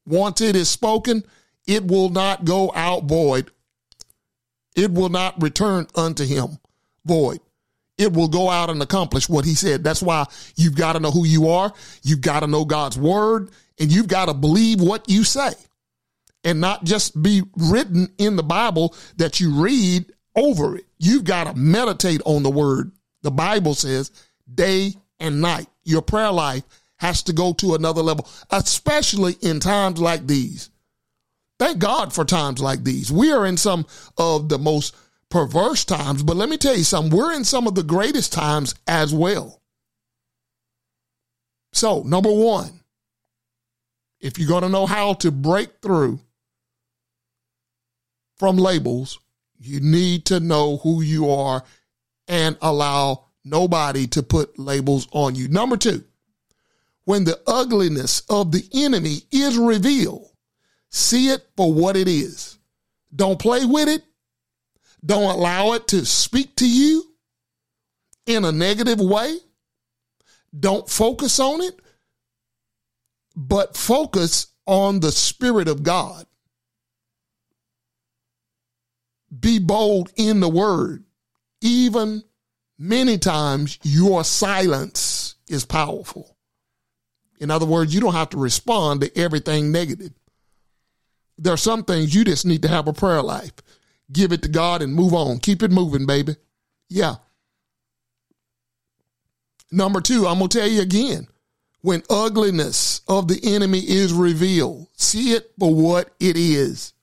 once 0.05 0.41
it 0.41 0.55
is 0.55 0.69
spoken, 0.69 1.23
it 1.67 1.87
will 1.87 2.09
not 2.09 2.45
go 2.45 2.71
out 2.75 3.03
void. 3.05 3.51
It 4.75 4.91
will 4.91 5.09
not 5.09 5.41
return 5.41 5.87
unto 5.95 6.25
him 6.25 6.57
void. 7.05 7.39
It 7.97 8.11
will 8.11 8.27
go 8.27 8.49
out 8.49 8.69
and 8.69 8.81
accomplish 8.81 9.29
what 9.29 9.45
he 9.45 9.55
said. 9.55 9.83
That's 9.83 10.01
why 10.01 10.25
you've 10.57 10.75
got 10.75 10.93
to 10.93 10.99
know 10.99 11.11
who 11.11 11.25
you 11.25 11.47
are. 11.47 11.73
You've 12.03 12.21
got 12.21 12.41
to 12.41 12.47
know 12.47 12.65
God's 12.65 12.97
word 12.97 13.51
and 13.79 13.91
you've 13.91 14.07
got 14.07 14.25
to 14.25 14.33
believe 14.33 14.81
what 14.81 15.09
you 15.09 15.23
say 15.23 15.53
and 16.43 16.59
not 16.59 16.83
just 16.83 17.21
be 17.21 17.43
written 17.55 18.09
in 18.17 18.35
the 18.35 18.43
Bible 18.43 18.93
that 19.15 19.39
you 19.39 19.61
read 19.61 20.11
over 20.35 20.75
it. 20.75 20.85
You've 20.97 21.23
got 21.23 21.45
to 21.45 21.53
meditate 21.53 22.21
on 22.25 22.43
the 22.43 22.49
word. 22.49 22.91
The 23.21 23.31
Bible 23.31 23.75
says 23.75 24.11
day 24.53 24.93
and 25.19 25.39
night. 25.39 25.67
Your 25.83 26.01
prayer 26.01 26.31
life 26.31 26.63
has 26.97 27.23
to 27.23 27.33
go 27.33 27.53
to 27.53 27.75
another 27.75 28.01
level, 28.01 28.27
especially 28.51 29.35
in 29.41 29.59
times 29.59 29.99
like 29.99 30.27
these. 30.27 30.69
Thank 31.59 31.79
God 31.79 32.13
for 32.13 32.25
times 32.25 32.59
like 32.61 32.83
these. 32.83 33.11
We 33.11 33.31
are 33.31 33.45
in 33.45 33.57
some 33.57 33.85
of 34.17 34.49
the 34.49 34.59
most 34.59 34.95
perverse 35.29 35.85
times, 35.85 36.23
but 36.23 36.35
let 36.35 36.49
me 36.49 36.57
tell 36.57 36.75
you 36.75 36.83
something. 36.83 37.15
We're 37.15 37.33
in 37.33 37.43
some 37.43 37.67
of 37.67 37.75
the 37.75 37.83
greatest 37.83 38.33
times 38.33 38.75
as 38.87 39.13
well. 39.13 39.61
So, 41.73 42.03
number 42.03 42.31
one, 42.31 42.79
if 44.19 44.39
you're 44.39 44.47
going 44.47 44.63
to 44.63 44.69
know 44.69 44.85
how 44.85 45.13
to 45.15 45.31
break 45.31 45.81
through 45.81 46.19
from 48.37 48.57
labels, 48.57 49.19
you 49.59 49.79
need 49.79 50.25
to 50.25 50.39
know 50.39 50.77
who 50.77 51.01
you 51.01 51.29
are 51.29 51.63
and 52.27 52.57
allow 52.61 53.25
nobody 53.43 54.07
to 54.07 54.23
put 54.23 54.57
labels 54.57 55.07
on 55.11 55.35
you. 55.35 55.47
Number 55.47 55.77
two, 55.77 56.03
when 57.05 57.23
the 57.23 57.39
ugliness 57.47 58.21
of 58.29 58.51
the 58.51 58.67
enemy 58.73 59.21
is 59.31 59.57
revealed, 59.57 60.29
see 60.89 61.29
it 61.29 61.47
for 61.55 61.73
what 61.73 61.95
it 61.95 62.07
is. 62.07 62.57
Don't 63.15 63.39
play 63.39 63.63
with 63.65 63.87
it. 63.87 64.03
Don't 65.05 65.35
allow 65.35 65.73
it 65.73 65.87
to 65.89 66.03
speak 66.05 66.55
to 66.57 66.67
you 66.67 67.03
in 68.25 68.43
a 68.43 68.51
negative 68.51 68.99
way. 68.99 69.37
Don't 70.57 70.89
focus 70.89 71.39
on 71.39 71.61
it, 71.61 71.79
but 73.35 73.77
focus 73.77 74.47
on 74.65 74.99
the 74.99 75.11
Spirit 75.11 75.67
of 75.67 75.83
God. 75.83 76.25
Be 79.37 79.59
bold 79.59 80.11
in 80.15 80.39
the 80.39 80.49
word. 80.49 81.03
Even 81.61 82.23
many 82.79 83.17
times, 83.17 83.77
your 83.83 84.23
silence 84.23 85.35
is 85.47 85.65
powerful. 85.65 86.34
In 87.39 87.51
other 87.51 87.65
words, 87.65 87.93
you 87.93 88.01
don't 88.01 88.13
have 88.13 88.29
to 88.29 88.37
respond 88.37 89.01
to 89.01 89.17
everything 89.17 89.71
negative. 89.71 90.11
There 91.37 91.53
are 91.53 91.57
some 91.57 91.83
things 91.83 92.15
you 92.15 92.23
just 92.23 92.45
need 92.45 92.61
to 92.61 92.67
have 92.67 92.87
a 92.87 92.93
prayer 92.93 93.21
life. 93.21 93.53
Give 94.11 94.31
it 94.31 94.41
to 94.43 94.49
God 94.49 94.81
and 94.81 94.93
move 94.93 95.13
on. 95.13 95.39
Keep 95.39 95.63
it 95.63 95.71
moving, 95.71 96.05
baby. 96.05 96.35
Yeah. 96.89 97.15
Number 99.71 99.99
two, 99.99 100.27
I'm 100.27 100.37
going 100.37 100.49
to 100.49 100.59
tell 100.59 100.67
you 100.67 100.81
again 100.81 101.27
when 101.81 102.03
ugliness 102.09 103.01
of 103.07 103.27
the 103.27 103.39
enemy 103.43 103.79
is 103.79 104.13
revealed, 104.13 104.87
see 104.93 105.33
it 105.33 105.51
for 105.59 105.73
what 105.73 106.11
it 106.19 106.37
is. 106.37 106.93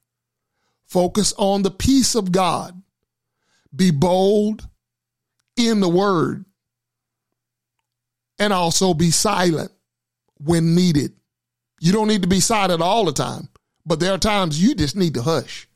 Focus 0.86 1.34
on 1.36 1.62
the 1.62 1.70
peace 1.70 2.14
of 2.14 2.32
God. 2.32 2.80
Be 3.74 3.90
bold 3.90 4.68
in 5.56 5.80
the 5.80 5.88
word 5.88 6.44
and 8.38 8.52
also 8.52 8.92
be 8.92 9.10
silent 9.10 9.70
when 10.44 10.74
needed. 10.74 11.12
You 11.80 11.92
don't 11.92 12.08
need 12.08 12.22
to 12.22 12.28
be 12.28 12.40
silent 12.40 12.82
all 12.82 13.04
the 13.04 13.12
time, 13.12 13.48
but 13.84 14.00
there 14.00 14.12
are 14.12 14.18
times 14.18 14.62
you 14.62 14.74
just 14.74 14.96
need 14.96 15.14
to 15.14 15.22
hush. 15.22 15.68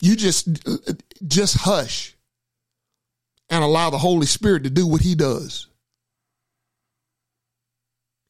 You 0.00 0.16
just 0.16 0.48
just 1.26 1.56
hush 1.58 2.16
and 3.50 3.64
allow 3.64 3.90
the 3.90 3.98
Holy 3.98 4.26
Spirit 4.26 4.64
to 4.64 4.70
do 4.70 4.86
what 4.86 5.00
he 5.00 5.14
does. 5.14 5.66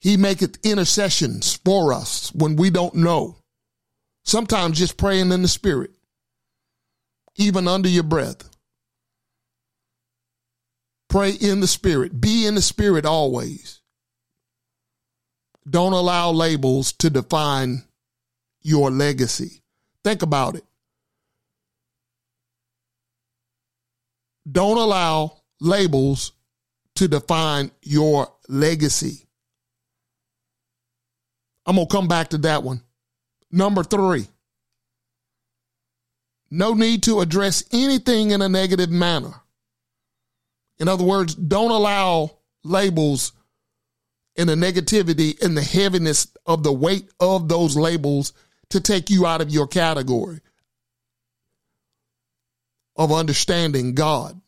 He 0.00 0.16
maketh 0.16 0.58
intercessions 0.64 1.56
for 1.64 1.92
us 1.92 2.32
when 2.32 2.56
we 2.56 2.70
don't 2.70 2.94
know. 2.94 3.36
Sometimes 4.24 4.78
just 4.78 4.96
praying 4.96 5.32
in 5.32 5.42
the 5.42 5.48
spirit, 5.48 5.90
even 7.36 7.66
under 7.66 7.88
your 7.88 8.04
breath. 8.04 8.48
Pray 11.08 11.30
in 11.30 11.60
the 11.60 11.66
spirit. 11.66 12.20
Be 12.20 12.46
in 12.46 12.54
the 12.54 12.62
spirit 12.62 13.06
always. 13.06 13.77
Don't 15.68 15.92
allow 15.92 16.30
labels 16.30 16.92
to 16.94 17.10
define 17.10 17.84
your 18.62 18.90
legacy. 18.90 19.62
Think 20.04 20.22
about 20.22 20.54
it. 20.54 20.64
Don't 24.50 24.78
allow 24.78 25.38
labels 25.60 26.32
to 26.94 27.08
define 27.08 27.70
your 27.82 28.32
legacy. 28.48 29.26
I'm 31.66 31.76
going 31.76 31.86
to 31.86 31.94
come 31.94 32.08
back 32.08 32.28
to 32.30 32.38
that 32.38 32.62
one. 32.62 32.82
Number 33.50 33.82
three, 33.82 34.26
no 36.50 36.72
need 36.72 37.02
to 37.02 37.20
address 37.20 37.62
anything 37.72 38.30
in 38.30 38.40
a 38.40 38.48
negative 38.48 38.90
manner. 38.90 39.34
In 40.78 40.88
other 40.88 41.04
words, 41.04 41.34
don't 41.34 41.70
allow 41.70 42.38
labels 42.64 43.32
and 44.38 44.48
the 44.48 44.54
negativity 44.54 45.42
and 45.42 45.56
the 45.56 45.62
heaviness 45.62 46.28
of 46.46 46.62
the 46.62 46.72
weight 46.72 47.10
of 47.18 47.48
those 47.48 47.76
labels 47.76 48.32
to 48.70 48.80
take 48.80 49.10
you 49.10 49.26
out 49.26 49.40
of 49.40 49.50
your 49.50 49.66
category 49.66 50.40
of 52.96 53.12
understanding 53.12 53.94
God, 53.94 54.40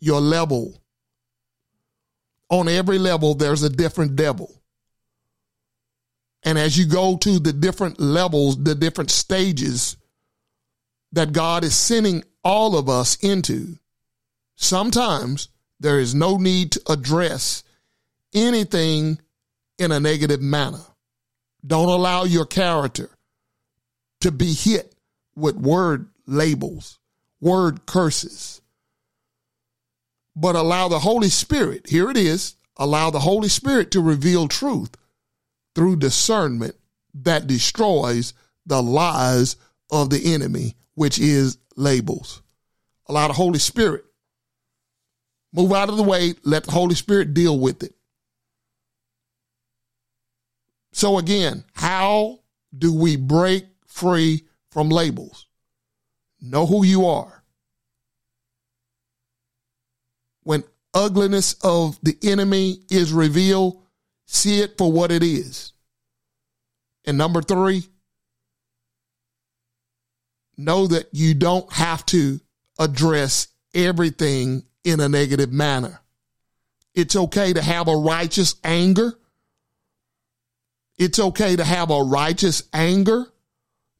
your 0.00 0.20
level. 0.20 0.82
On 2.50 2.68
every 2.68 2.98
level, 2.98 3.34
there's 3.34 3.62
a 3.62 3.70
different 3.70 4.16
devil. 4.16 4.60
And 6.42 6.58
as 6.58 6.76
you 6.76 6.86
go 6.86 7.16
to 7.18 7.38
the 7.38 7.52
different 7.52 8.00
levels, 8.00 8.62
the 8.62 8.74
different 8.74 9.10
stages 9.10 9.96
that 11.12 11.32
God 11.32 11.62
is 11.62 11.76
sending 11.76 12.24
all 12.42 12.76
of 12.76 12.88
us 12.88 13.16
into, 13.22 13.78
sometimes 14.56 15.48
there 15.78 16.00
is 16.00 16.14
no 16.14 16.36
need 16.36 16.72
to 16.72 16.82
address 16.88 17.62
anything 18.34 19.18
in 19.78 19.92
a 19.92 20.00
negative 20.00 20.40
manner. 20.40 20.80
Don't 21.66 21.88
allow 21.88 22.24
your 22.24 22.46
character 22.46 23.10
to 24.20 24.30
be 24.30 24.52
hit 24.52 24.94
with 25.36 25.56
word 25.56 26.08
labels, 26.26 26.98
word 27.40 27.86
curses. 27.86 28.60
But 30.34 30.56
allow 30.56 30.88
the 30.88 31.00
Holy 31.00 31.30
Spirit, 31.30 31.88
here 31.88 32.10
it 32.10 32.16
is, 32.16 32.54
allow 32.76 33.10
the 33.10 33.20
Holy 33.20 33.48
Spirit 33.48 33.90
to 33.92 34.00
reveal 34.00 34.46
truth 34.46 34.90
through 35.74 35.96
discernment 35.96 36.76
that 37.14 37.46
destroys 37.46 38.34
the 38.66 38.82
lies 38.82 39.56
of 39.90 40.10
the 40.10 40.34
enemy, 40.34 40.76
which 40.94 41.18
is 41.18 41.58
labels. 41.76 42.42
Allow 43.06 43.28
the 43.28 43.34
Holy 43.34 43.58
Spirit 43.58 44.04
move 45.52 45.72
out 45.72 45.88
of 45.88 45.96
the 45.96 46.02
way, 46.02 46.34
let 46.44 46.64
the 46.64 46.72
Holy 46.72 46.94
Spirit 46.94 47.34
deal 47.34 47.58
with 47.58 47.82
it. 47.82 47.94
So 50.98 51.16
again, 51.18 51.62
how 51.74 52.40
do 52.76 52.92
we 52.92 53.14
break 53.14 53.66
free 53.86 54.48
from 54.72 54.88
labels? 54.88 55.46
Know 56.40 56.66
who 56.66 56.84
you 56.84 57.06
are. 57.06 57.44
When 60.42 60.64
ugliness 60.92 61.54
of 61.62 62.00
the 62.02 62.18
enemy 62.24 62.80
is 62.90 63.12
revealed, 63.12 63.80
see 64.26 64.58
it 64.58 64.76
for 64.76 64.90
what 64.90 65.12
it 65.12 65.22
is. 65.22 65.72
And 67.06 67.16
number 67.16 67.42
three, 67.42 67.84
know 70.56 70.88
that 70.88 71.10
you 71.12 71.32
don't 71.34 71.72
have 71.74 72.04
to 72.06 72.40
address 72.76 73.46
everything 73.72 74.64
in 74.82 74.98
a 74.98 75.08
negative 75.08 75.52
manner. 75.52 76.00
It's 76.92 77.14
okay 77.14 77.52
to 77.52 77.62
have 77.62 77.86
a 77.86 77.96
righteous 77.96 78.56
anger. 78.64 79.16
It's 80.98 81.18
okay 81.18 81.54
to 81.54 81.64
have 81.64 81.90
a 81.90 82.02
righteous 82.02 82.64
anger. 82.72 83.26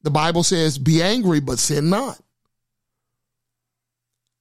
The 0.02 0.10
Bible 0.10 0.42
says, 0.42 0.78
be 0.78 1.00
angry, 1.00 1.40
but 1.40 1.58
sin 1.58 1.90
not. 1.90 2.20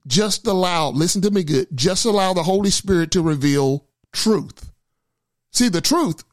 Just 0.08 0.48
allow, 0.48 0.90
listen 0.90 1.22
to 1.22 1.32
me 1.32 1.44
good, 1.44 1.68
just 1.76 2.06
allow 2.06 2.34
the 2.34 2.44
Holy 2.44 2.70
Spirit 2.70 3.12
to 3.12 3.22
reveal 3.22 3.86
truth. 4.12 4.72
See, 5.52 5.70
the 5.70 5.82
truth, 5.82 6.24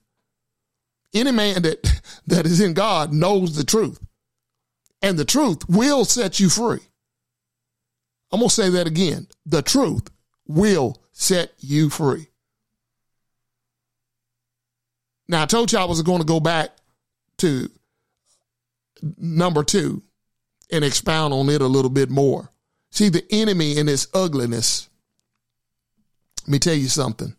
any 1.12 1.32
man 1.32 1.62
that, 1.62 2.00
that 2.26 2.46
is 2.46 2.60
in 2.60 2.72
God 2.74 3.12
knows 3.12 3.56
the 3.56 3.64
truth. 3.64 4.00
And 5.02 5.18
the 5.18 5.24
truth 5.24 5.68
will 5.68 6.04
set 6.04 6.40
you 6.40 6.48
free. 6.48 6.80
I'm 8.32 8.40
going 8.40 8.48
to 8.48 8.54
say 8.54 8.70
that 8.70 8.86
again. 8.86 9.28
The 9.44 9.62
truth 9.62 10.08
will 10.46 11.02
set 11.12 11.52
you 11.58 11.90
free. 11.90 12.28
Now, 15.28 15.42
I 15.42 15.46
told 15.46 15.72
you 15.72 15.78
I 15.78 15.84
was 15.84 16.02
going 16.02 16.20
to 16.20 16.26
go 16.26 16.40
back 16.40 16.70
to 17.38 17.70
number 19.16 19.64
two 19.64 20.02
and 20.70 20.84
expound 20.84 21.32
on 21.32 21.48
it 21.48 21.60
a 21.60 21.66
little 21.66 21.90
bit 21.90 22.10
more. 22.10 22.50
See, 22.90 23.08
the 23.08 23.24
enemy 23.30 23.76
in 23.76 23.88
its 23.88 24.06
ugliness, 24.14 24.88
let 26.42 26.48
me 26.48 26.58
tell 26.58 26.74
you 26.74 26.88
something. 26.88 27.34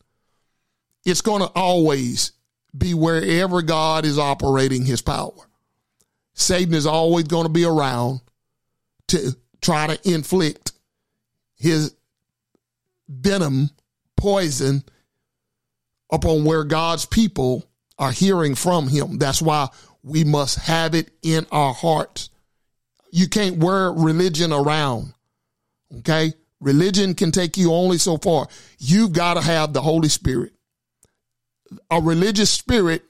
It's 1.06 1.22
going 1.22 1.42
to 1.42 1.52
always 1.56 2.32
be 2.76 2.94
wherever 2.94 3.62
God 3.62 4.06
is 4.06 4.20
operating 4.20 4.86
his 4.86 5.02
power. 5.02 5.32
Satan 6.34 6.74
is 6.74 6.86
always 6.86 7.26
going 7.26 7.46
to 7.46 7.52
be 7.52 7.64
around 7.64 8.22
to 9.08 9.36
try 9.62 9.88
to 9.88 10.12
inflict 10.12 10.74
his 11.58 11.96
venom, 13.08 13.70
poison 14.18 14.84
upon 16.12 16.44
where 16.44 16.64
God's 16.64 17.06
people 17.06 17.64
are 17.98 18.12
hearing 18.12 18.56
from 18.56 18.88
him. 18.88 19.18
That's 19.18 19.42
why 19.42 19.70
we 20.04 20.24
must 20.24 20.60
have 20.60 20.94
it 20.96 21.12
in 21.22 21.46
our 21.52 21.74
hearts. 21.74 22.30
You 23.12 23.28
can't 23.28 23.58
wear 23.58 23.92
religion 23.92 24.52
around. 24.52 25.14
Okay? 26.00 26.34
Religion 26.60 27.14
can 27.16 27.32
take 27.32 27.58
you 27.58 27.72
only 27.72 27.98
so 27.98 28.18
far. 28.18 28.48
You've 28.80 29.14
got 29.14 29.36
to 29.36 29.42
have 29.42 29.74
the 29.74 29.82
Holy 29.82 30.10
Spirit. 30.10 30.54
A 31.90 32.02
religious 32.02 32.50
spirit 32.50 33.04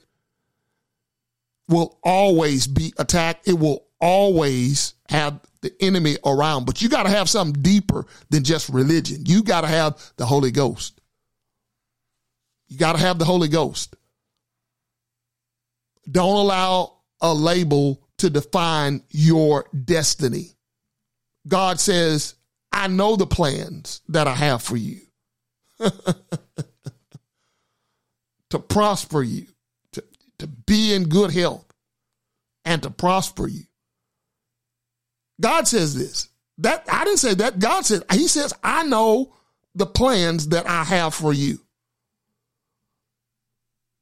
will 1.68 1.98
always 2.02 2.66
be 2.66 2.92
attacked. 2.98 3.48
It 3.48 3.58
will 3.58 3.86
always 4.00 4.94
have 5.08 5.40
the 5.62 5.74
enemy 5.80 6.16
around, 6.24 6.64
but 6.64 6.80
you 6.82 6.88
got 6.88 7.04
to 7.04 7.08
have 7.08 7.28
something 7.28 7.60
deeper 7.62 8.06
than 8.30 8.44
just 8.44 8.68
religion. 8.68 9.24
You 9.26 9.42
got 9.42 9.62
to 9.62 9.66
have 9.66 10.12
the 10.16 10.26
Holy 10.26 10.50
Ghost. 10.50 11.00
You 12.68 12.78
got 12.78 12.92
to 12.92 12.98
have 12.98 13.18
the 13.18 13.24
Holy 13.24 13.48
Ghost. 13.48 13.96
Don't 16.10 16.36
allow 16.36 16.98
a 17.20 17.32
label 17.32 18.02
to 18.18 18.30
define 18.30 19.02
your 19.10 19.66
destiny. 19.84 20.56
God 21.46 21.80
says, 21.80 22.34
I 22.72 22.88
know 22.88 23.16
the 23.16 23.26
plans 23.26 24.00
that 24.08 24.26
I 24.26 24.34
have 24.34 24.62
for 24.62 24.76
you 24.76 25.00
to 28.50 28.58
prosper 28.58 29.22
you, 29.22 29.46
to, 29.92 30.04
to 30.38 30.46
be 30.46 30.94
in 30.94 31.08
good 31.08 31.30
health, 31.30 31.64
and 32.64 32.82
to 32.82 32.90
prosper 32.90 33.46
you. 33.46 33.62
God 35.40 35.68
says 35.68 35.94
this. 35.94 36.28
That 36.58 36.86
I 36.90 37.04
didn't 37.04 37.18
say 37.18 37.34
that. 37.34 37.58
God 37.58 37.84
said, 37.84 38.02
He 38.10 38.28
says, 38.28 38.54
I 38.62 38.84
know 38.84 39.34
the 39.74 39.86
plans 39.86 40.48
that 40.48 40.68
I 40.68 40.84
have 40.84 41.14
for 41.14 41.32
you. 41.32 41.60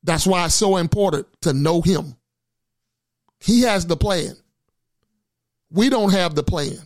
That's 0.05 0.27
why 0.27 0.45
it's 0.45 0.55
so 0.55 0.77
important 0.77 1.27
to 1.43 1.53
know 1.53 1.81
Him. 1.81 2.14
He 3.40 3.62
has 3.62 3.87
the 3.87 3.97
plan. 3.97 4.37
We 5.71 5.88
don't 5.88 6.12
have 6.12 6.35
the 6.35 6.45
plan. 6.45 6.79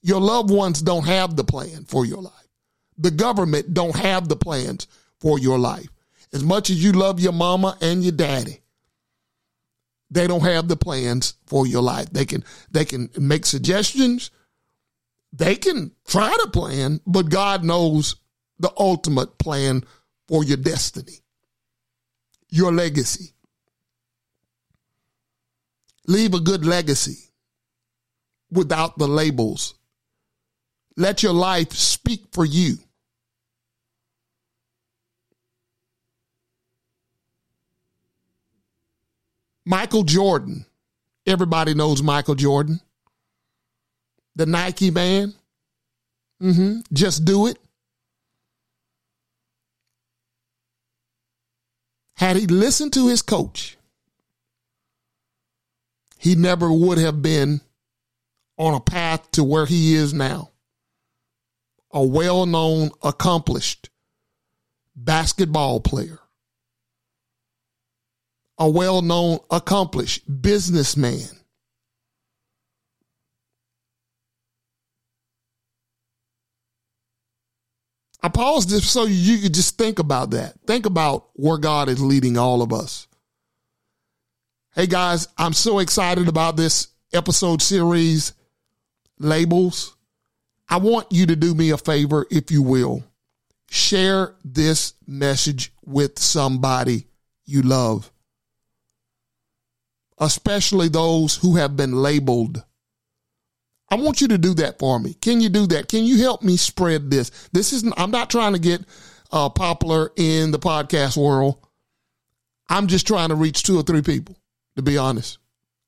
Your 0.00 0.20
loved 0.20 0.50
ones 0.50 0.80
don't 0.80 1.06
have 1.06 1.36
the 1.36 1.44
plan 1.44 1.84
for 1.84 2.06
your 2.06 2.22
life. 2.22 2.32
The 2.96 3.10
government 3.10 3.74
don't 3.74 3.96
have 3.96 4.28
the 4.28 4.36
plans 4.36 4.86
for 5.20 5.38
your 5.38 5.58
life. 5.58 5.88
As 6.32 6.42
much 6.42 6.70
as 6.70 6.82
you 6.82 6.92
love 6.92 7.20
your 7.20 7.32
mama 7.32 7.76
and 7.80 8.02
your 8.02 8.12
daddy, 8.12 8.60
they 10.10 10.26
don't 10.26 10.42
have 10.42 10.68
the 10.68 10.76
plans 10.76 11.34
for 11.46 11.66
your 11.66 11.82
life. 11.82 12.10
They 12.10 12.24
can 12.24 12.44
they 12.70 12.84
can 12.84 13.10
make 13.18 13.46
suggestions. 13.46 14.30
They 15.32 15.56
can 15.56 15.90
try 16.06 16.36
to 16.42 16.50
plan, 16.50 17.00
but 17.06 17.30
God 17.30 17.64
knows 17.64 18.16
the 18.58 18.72
ultimate 18.78 19.38
plan 19.38 19.82
for 20.28 20.44
your 20.44 20.56
destiny, 20.56 21.23
your 22.54 22.72
legacy. 22.72 23.32
Leave 26.06 26.34
a 26.34 26.40
good 26.40 26.64
legacy 26.64 27.18
without 28.48 28.96
the 28.96 29.08
labels. 29.08 29.74
Let 30.96 31.24
your 31.24 31.32
life 31.32 31.72
speak 31.72 32.26
for 32.30 32.44
you. 32.44 32.76
Michael 39.66 40.04
Jordan. 40.04 40.64
Everybody 41.26 41.74
knows 41.74 42.04
Michael 42.04 42.36
Jordan. 42.36 42.78
The 44.36 44.46
Nike 44.46 44.92
man. 44.92 45.34
Mm-hmm. 46.40 46.80
Just 46.92 47.24
do 47.24 47.48
it. 47.48 47.58
Had 52.16 52.36
he 52.36 52.46
listened 52.46 52.92
to 52.92 53.08
his 53.08 53.22
coach, 53.22 53.76
he 56.18 56.34
never 56.34 56.72
would 56.72 56.98
have 56.98 57.20
been 57.22 57.60
on 58.56 58.74
a 58.74 58.80
path 58.80 59.30
to 59.32 59.44
where 59.44 59.66
he 59.66 59.94
is 59.94 60.14
now. 60.14 60.50
A 61.92 62.02
well 62.02 62.46
known, 62.46 62.90
accomplished 63.02 63.90
basketball 64.96 65.80
player, 65.80 66.18
a 68.58 68.68
well 68.68 69.02
known, 69.02 69.38
accomplished 69.50 70.22
businessman. 70.42 71.28
I 78.24 78.30
paused 78.30 78.70
this 78.70 78.90
so 78.90 79.04
you 79.04 79.36
could 79.36 79.52
just 79.52 79.76
think 79.76 79.98
about 79.98 80.30
that. 80.30 80.54
Think 80.66 80.86
about 80.86 81.28
where 81.34 81.58
God 81.58 81.90
is 81.90 82.02
leading 82.02 82.38
all 82.38 82.62
of 82.62 82.72
us. 82.72 83.06
Hey 84.74 84.86
guys, 84.86 85.28
I'm 85.36 85.52
so 85.52 85.78
excited 85.78 86.26
about 86.26 86.56
this 86.56 86.88
episode 87.12 87.60
series, 87.60 88.32
Labels. 89.18 89.94
I 90.66 90.78
want 90.78 91.08
you 91.10 91.26
to 91.26 91.36
do 91.36 91.54
me 91.54 91.68
a 91.68 91.76
favor, 91.76 92.24
if 92.30 92.50
you 92.50 92.62
will. 92.62 93.04
Share 93.68 94.34
this 94.42 94.94
message 95.06 95.74
with 95.84 96.18
somebody 96.18 97.08
you 97.44 97.60
love, 97.60 98.10
especially 100.16 100.88
those 100.88 101.36
who 101.36 101.56
have 101.56 101.76
been 101.76 101.92
labeled. 101.92 102.64
I 103.90 103.96
want 103.96 104.20
you 104.20 104.28
to 104.28 104.38
do 104.38 104.54
that 104.54 104.78
for 104.78 104.98
me. 104.98 105.14
Can 105.14 105.40
you 105.40 105.48
do 105.48 105.66
that? 105.68 105.88
Can 105.88 106.04
you 106.04 106.18
help 106.18 106.42
me 106.42 106.56
spread 106.56 107.10
this? 107.10 107.30
This 107.52 107.72
is 107.72 107.84
I'm 107.96 108.10
not 108.10 108.30
trying 108.30 108.54
to 108.54 108.58
get 108.58 108.82
uh, 109.30 109.48
popular 109.50 110.10
in 110.16 110.50
the 110.50 110.58
podcast 110.58 111.16
world. 111.16 111.58
I'm 112.68 112.86
just 112.86 113.06
trying 113.06 113.28
to 113.28 113.34
reach 113.34 113.62
two 113.62 113.78
or 113.78 113.82
three 113.82 114.02
people 114.02 114.36
to 114.76 114.82
be 114.82 114.98
honest. 114.98 115.38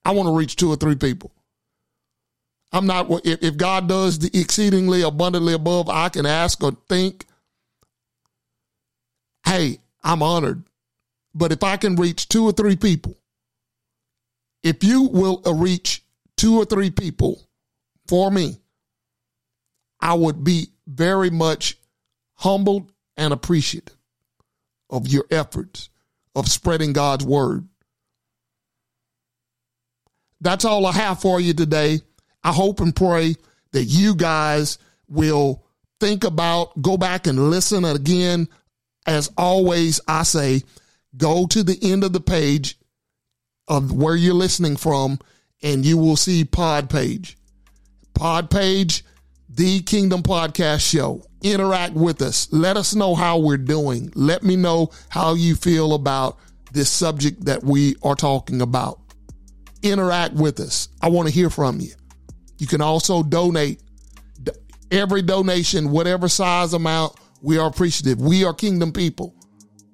I 0.04 0.12
want 0.12 0.28
to 0.28 0.37
reach 0.37 0.56
two 0.56 0.70
or 0.70 0.76
three 0.76 0.94
people. 0.94 1.32
I'm 2.72 2.87
not, 2.87 3.11
if, 3.24 3.42
if 3.42 3.56
God 3.56 3.88
does 3.88 4.18
the 4.18 4.30
exceedingly 4.38 5.02
abundantly 5.02 5.54
above 5.54 5.88
I 5.88 6.09
can 6.09 6.26
ask 6.26 6.62
or 6.62 6.76
think, 6.88 7.24
hey, 9.44 9.78
I'm 10.02 10.22
honored. 10.22 10.64
But 11.35 11.52
if 11.52 11.62
I 11.62 11.76
can 11.76 11.96
reach 11.96 12.28
two 12.28 12.44
or 12.44 12.52
three 12.52 12.76
people, 12.76 13.16
if 14.62 14.82
you 14.82 15.02
will 15.02 15.42
reach 15.54 16.02
two 16.37 16.59
or 16.59 16.64
three 16.64 16.90
people 16.90 17.45
for 18.08 18.30
me, 18.30 18.56
I 20.00 20.14
would 20.14 20.44
be 20.44 20.68
very 20.86 21.30
much 21.30 21.78
humbled 22.34 22.92
and 23.16 23.32
appreciative 23.32 23.96
of 24.90 25.08
your 25.08 25.24
efforts 25.30 25.90
of 26.34 26.48
spreading 26.48 26.92
God's 26.92 27.24
word 27.24 27.66
that's 30.40 30.64
all 30.64 30.86
I 30.86 30.92
have 30.92 31.20
for 31.20 31.40
you 31.40 31.54
today. 31.54 32.00
I 32.44 32.52
hope 32.52 32.80
and 32.80 32.94
pray 32.94 33.36
that 33.72 33.84
you 33.84 34.14
guys 34.14 34.78
will 35.08 35.64
think 36.00 36.24
about, 36.24 36.80
go 36.80 36.96
back 36.96 37.26
and 37.26 37.50
listen 37.50 37.84
again. 37.84 38.48
As 39.06 39.30
always, 39.36 40.00
I 40.06 40.24
say, 40.24 40.62
go 41.16 41.46
to 41.46 41.62
the 41.62 41.78
end 41.82 42.04
of 42.04 42.12
the 42.12 42.20
page 42.20 42.78
of 43.68 43.92
where 43.92 44.16
you're 44.16 44.34
listening 44.34 44.76
from, 44.76 45.18
and 45.62 45.84
you 45.84 45.96
will 45.98 46.16
see 46.16 46.44
pod 46.44 46.90
page. 46.90 47.36
Pod 48.16 48.50
page, 48.50 49.05
the 49.50 49.83
Kingdom 49.83 50.22
Podcast 50.22 50.81
Show. 50.90 51.22
Interact 51.42 51.92
with 51.92 52.22
us. 52.22 52.50
Let 52.50 52.79
us 52.79 52.94
know 52.94 53.14
how 53.14 53.37
we're 53.38 53.59
doing. 53.59 54.11
Let 54.14 54.42
me 54.42 54.57
know 54.57 54.88
how 55.11 55.35
you 55.35 55.55
feel 55.55 55.92
about 55.92 56.38
this 56.72 56.88
subject 56.88 57.44
that 57.44 57.62
we 57.62 57.94
are 58.02 58.14
talking 58.14 58.62
about. 58.62 59.00
Interact 59.83 60.33
with 60.33 60.61
us. 60.61 60.88
I 61.02 61.11
want 61.11 61.29
to 61.29 61.35
hear 61.35 61.50
from 61.50 61.79
you. 61.79 61.92
You 62.57 62.66
can 62.66 62.81
also 62.81 63.22
donate. 63.22 63.83
Every 64.90 65.20
donation, 65.20 65.90
whatever 65.90 66.26
size 66.26 66.72
amount, 66.72 67.16
we 67.42 67.59
are 67.59 67.68
appreciative. 67.68 68.18
We 68.18 68.44
are 68.46 68.55
kingdom 68.55 68.92
people. 68.92 69.35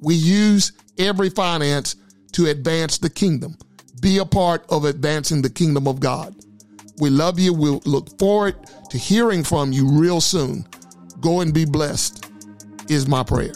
We 0.01 0.15
use 0.15 0.71
every 0.97 1.29
finance 1.29 1.97
to 2.35 2.47
advance 2.47 2.99
the 2.99 3.11
kingdom. 3.11 3.57
Be 4.01 4.19
a 4.19 4.25
part 4.25 4.65
of 4.69 4.85
advancing 4.85 5.43
the 5.43 5.51
kingdom 5.51 5.89
of 5.89 5.99
God. 5.99 6.37
We 6.99 7.11
love 7.11 7.39
you. 7.39 7.53
We'll 7.53 7.83
look 7.85 8.19
forward 8.19 8.57
to 8.91 8.99
hearing 8.99 9.45
from 9.45 9.73
you 9.73 9.89
real 9.89 10.21
soon. 10.21 10.67
Go 11.21 11.41
and 11.41 11.53
be 11.55 11.65
blessed, 11.65 12.31
is 12.89 13.09
my 13.09 13.23
prayer. 13.23 13.53